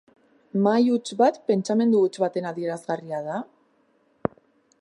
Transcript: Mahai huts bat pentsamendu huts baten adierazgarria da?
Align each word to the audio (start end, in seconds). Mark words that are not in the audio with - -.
Mahai 0.67 0.87
huts 0.93 1.13
bat 1.19 1.37
pentsamendu 1.51 2.01
huts 2.07 2.15
baten 2.25 2.49
adierazgarria 2.53 3.23
da? 3.31 3.39